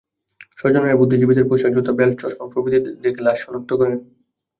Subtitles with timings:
[0.59, 3.97] স্বজনেরা বুদ্ধিজীবীদের পোশাক, জুতা, বেল্ট, চশমা প্রভৃতি দেখে লাশ শনাক্ত করেন।